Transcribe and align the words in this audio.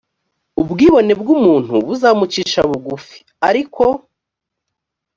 ubwibone 0.61 1.11
bw 1.21 1.27
umuntu 1.37 1.73
buzamucisha 1.87 2.59
bugufi 2.69 3.17
ariko 3.49 3.83